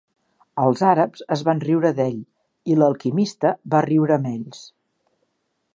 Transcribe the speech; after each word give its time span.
Els 0.61 0.79
àrabs 0.91 1.21
es 1.35 1.43
van 1.49 1.61
riure 1.65 1.91
d'ell, 1.99 2.17
i 2.75 2.79
l'alquimista 2.81 3.53
va 3.75 3.87
riure 3.91 4.17
amb 4.19 4.31
ells. 4.35 4.65